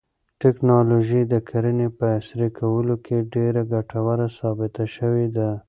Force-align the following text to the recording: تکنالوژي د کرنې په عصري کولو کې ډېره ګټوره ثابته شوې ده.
تکنالوژي 0.43 1.21
د 1.33 1.35
کرنې 1.49 1.87
په 1.97 2.05
عصري 2.17 2.49
کولو 2.59 2.95
کې 3.05 3.17
ډېره 3.33 3.61
ګټوره 3.73 4.27
ثابته 4.37 4.83
شوې 4.95 5.27
ده. 5.35 5.49